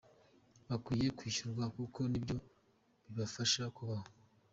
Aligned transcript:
Bakwiye 0.67 1.09
kwishyurwa 1.17 1.65
kuko 1.75 1.99
nibyo 2.11 2.35
bibafasha 3.03 3.63
kubaho. 3.75 4.07